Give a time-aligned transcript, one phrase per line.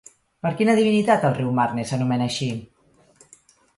[0.45, 2.51] Per quina divinitat el riu Marne s'anomena així?